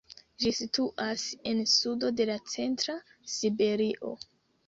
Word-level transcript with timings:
Ĝi 0.43 0.51
situas 0.59 1.25
en 1.51 1.59
sudo 1.73 2.09
de 2.21 2.27
la 2.31 2.37
centra 2.53 2.95
Siberio. 3.35 4.15